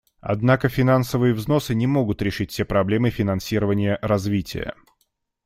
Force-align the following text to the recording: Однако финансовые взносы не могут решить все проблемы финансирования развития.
Однако 0.21 0.67
финансовые 0.67 1.31
взносы 1.31 1.75
не 1.75 1.85
могут 1.85 2.23
решить 2.23 2.49
все 2.49 2.65
проблемы 2.65 3.11
финансирования 3.11 3.99
развития. 4.01 4.73